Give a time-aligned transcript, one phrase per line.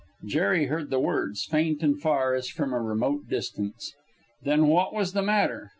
[0.25, 3.93] Jerry heard the words, faint and far, as from a remote distance.
[4.41, 5.69] Then what was the matter?